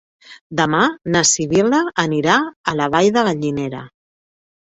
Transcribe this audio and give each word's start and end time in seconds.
Demà 0.59 0.79
na 1.15 1.21
Sibil·la 1.31 1.81
anirà 2.05 2.37
a 2.71 2.75
la 2.79 2.87
Vall 2.95 3.13
de 3.19 3.27
Gallinera. 3.29 3.83